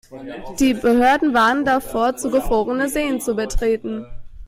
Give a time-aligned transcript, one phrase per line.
[0.59, 4.07] Die Behörden warnen davor, zugefrorene Seen zu betreten.